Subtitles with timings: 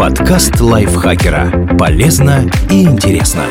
[0.00, 1.76] Подкаст лайфхакера.
[1.78, 3.44] Полезно и интересно.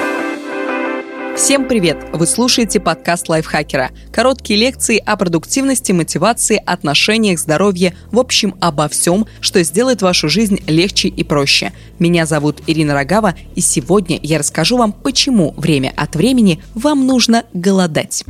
[1.38, 1.98] Всем привет!
[2.12, 3.92] Вы слушаете подкаст лайфхакера.
[4.12, 10.60] Короткие лекции о продуктивности, мотивации, отношениях, здоровье, в общем, обо всем, что сделает вашу жизнь
[10.66, 11.72] легче и проще.
[12.00, 17.44] Меня зовут Ирина Рогава, и сегодня я расскажу вам, почему время от времени вам нужно
[17.54, 18.26] голодать.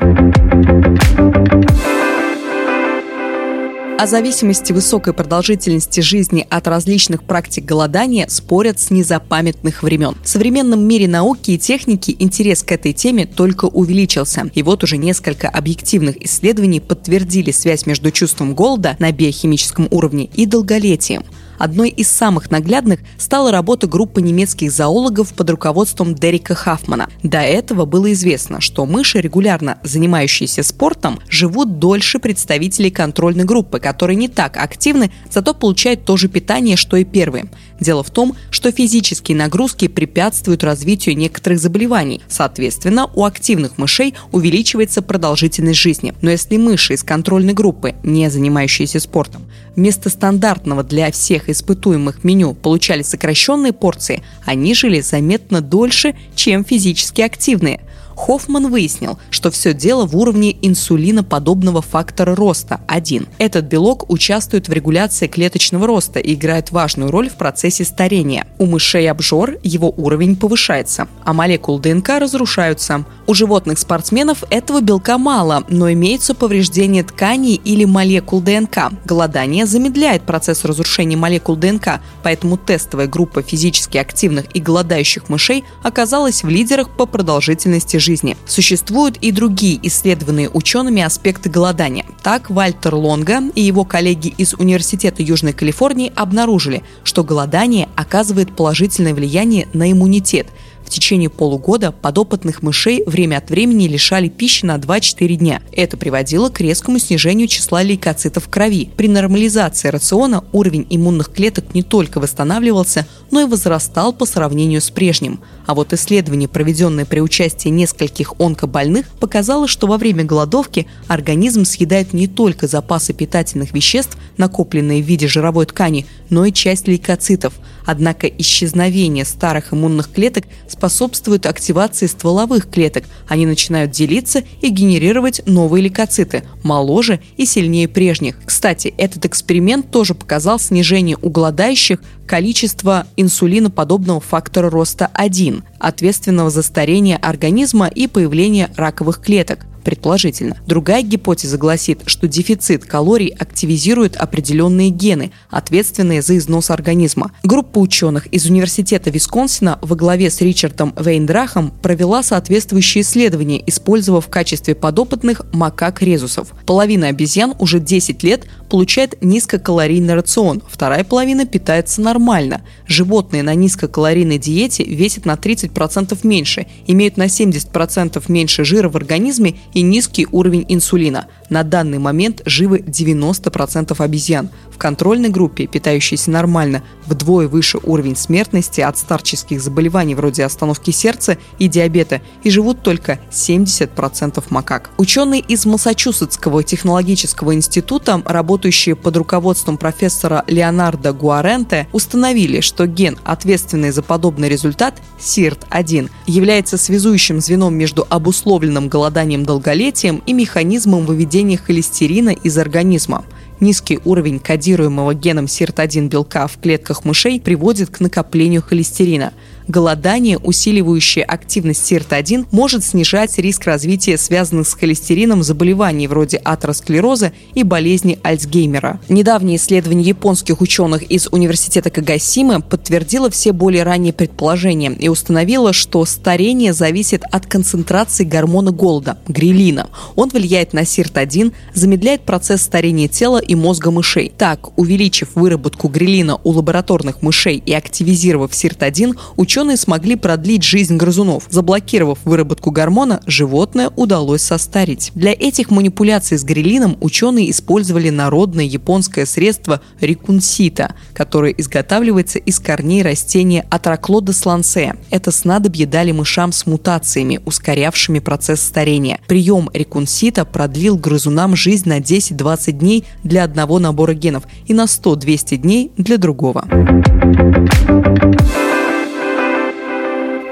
[4.00, 10.16] О зависимости высокой продолжительности жизни от различных практик голодания спорят с незапамятных времен.
[10.23, 14.49] В современном мире науки и техники интерес к этой теме только увеличился.
[14.55, 20.45] И вот уже несколько объективных исследований подтвердили связь между чувством голода на биохимическом уровне и
[20.45, 21.26] долголетием.
[21.59, 27.09] Одной из самых наглядных стала работа группы немецких зоологов под руководством Дерека Хафмана.
[27.22, 34.16] До этого было известно, что мыши, регулярно занимающиеся спортом, живут дольше представителей контрольной группы, которые
[34.16, 37.52] не так активны, зато получают то же питание, что и первые.
[37.82, 42.21] Дело в том, что физические нагрузки препятствуют развитию некоторых заболеваний.
[42.30, 46.13] Соответственно, у активных мышей увеличивается продолжительность жизни.
[46.21, 49.49] Но если мыши из контрольной группы, не занимающиеся спортом,
[49.80, 57.21] вместо стандартного для всех испытуемых меню получали сокращенные порции, они жили заметно дольше, чем физически
[57.21, 57.80] активные.
[58.20, 63.27] Хоффман выяснил, что все дело в уровне инсулиноподобного фактора роста 1.
[63.37, 68.45] Этот белок участвует в регуляции клеточного роста и играет важную роль в процессе старения.
[68.57, 73.06] У мышей обжор его уровень повышается, а молекулы ДНК разрушаются.
[73.25, 78.91] У животных спортсменов этого белка мало, но имеются повреждения тканей или молекул ДНК.
[79.06, 86.44] Голодание замедляет процесс разрушения молекул ДНК, поэтому тестовая группа физически активных и голодающих мышей оказалась
[86.44, 88.35] в лидерах по продолжительности жизни жизни.
[88.47, 92.06] Существуют и другие исследованные учеными аспекты голодания.
[92.24, 99.13] Так, Вальтер Лонга и его коллеги из Университета Южной Калифорнии обнаружили, что голодание оказывает положительное
[99.13, 100.47] влияние на иммунитет–
[100.90, 105.62] в течение полугода подопытных мышей время от времени лишали пищи на 2-4 дня.
[105.72, 108.90] Это приводило к резкому снижению числа лейкоцитов в крови.
[108.97, 114.90] При нормализации рациона уровень иммунных клеток не только восстанавливался, но и возрастал по сравнению с
[114.90, 115.41] прежним.
[115.68, 122.14] А вот исследование, проведенное при участии нескольких онкобольных, показало, что во время голодовки организм съедает
[122.14, 127.53] не только запасы питательных веществ, накопленные в виде жировой ткани, но и часть лейкоцитов.
[127.85, 130.46] Однако исчезновение старых иммунных клеток
[130.79, 133.03] способствует активации стволовых клеток.
[133.28, 138.38] Они начинают делиться и генерировать новые лейкоциты, моложе и сильнее прежних.
[138.45, 146.63] Кстати, этот эксперимент тоже показал снижение у голодающих количества инсулиноподобного фактора роста 1, ответственного за
[146.63, 150.57] старение организма и появление раковых клеток предположительно.
[150.66, 157.31] Другая гипотеза гласит, что дефицит калорий активизирует определенные гены, ответственные за износ организма.
[157.44, 164.29] Группа ученых из Университета Висконсина во главе с Ричардом Вейндрахом провела соответствующие исследования, использовав в
[164.29, 166.50] качестве подопытных макак-резусов.
[166.66, 172.61] Половина обезьян уже 10 лет получает низкокалорийный рацион, вторая половина питается нормально.
[172.88, 179.56] Животные на низкокалорийной диете весят на 30% меньше, имеют на 70% меньше жира в организме
[179.73, 181.28] и низкий уровень инсулина.
[181.50, 184.50] На данный момент живы 90% обезьян.
[184.79, 191.67] Контрольной группе, питающейся нормально, вдвое выше уровень смертности от старческих заболеваний вроде остановки сердца и
[191.67, 194.91] диабета, и живут только 70% макак.
[194.97, 203.91] Ученые из Массачусетского технологического института, работающие под руководством профессора Леонардо Гуаренте, установили, что ген, ответственный
[203.91, 212.29] за подобный результат, SIRT1, является связующим звеном между обусловленным голоданием долголетием и механизмом выведения холестерина
[212.29, 213.25] из организма.
[213.59, 219.34] Низкий уровень кодируемого геном SIRT1 белка в клетках мышей приводит к накоплению холестерина–
[219.69, 227.63] голодание, усиливающее активность СИРТ-1, может снижать риск развития связанных с холестерином заболеваний вроде атеросклероза и
[227.63, 229.00] болезни Альцгеймера.
[229.08, 236.03] Недавнее исследование японских ученых из университета Кагасимы подтвердило все более ранние предположения и установило, что
[236.05, 239.90] старение зависит от концентрации гормона голода– грилина.
[240.16, 244.32] Он влияет на СИРТ-1, замедляет процесс старения тела и мозга мышей.
[244.35, 250.96] Так, увеличив выработку грилина у лабораторных мышей и активизировав СИРТ-1, ученые ученые смогли продлить жизнь
[250.96, 251.44] грызунов.
[251.50, 255.11] Заблокировав выработку гормона, животное удалось состарить.
[255.16, 263.03] Для этих манипуляций с грелином ученые использовали народное японское средство рикунсита, которое изготавливается из корней
[263.03, 264.95] растения Атраклодес лансея.
[265.09, 269.19] Это снадобье дали мышам с мутациями, ускорявшими процесс старения.
[269.27, 275.57] Прием рикунсита продлил грызунам жизнь на 10-20 дней для одного набора генов и на 100-200
[275.57, 276.63] дней для другого.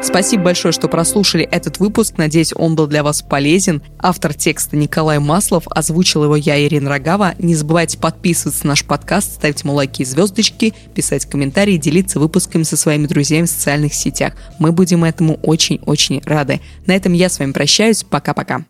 [0.08, 2.14] Спасибо большое, что прослушали этот выпуск.
[2.16, 3.84] Надеюсь, он был для вас полезен.
[4.00, 7.36] Автор текста Николай Маслов, озвучил его я, Ирина Рогава.
[7.40, 12.64] Не забывайте подписываться на наш подкаст, ставить ему лайки и звездочки, писать комментарии, делиться выпусками
[12.64, 14.34] со своими друзьями в социальных сетях.
[14.60, 16.62] Мы будем этому очень-очень рады.
[16.86, 18.06] На этом я с вами прощаюсь.
[18.06, 18.62] Пока-пока.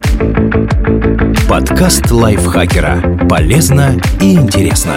[1.47, 3.27] Подкаст лайфхакера.
[3.29, 4.95] Полезно и интересно.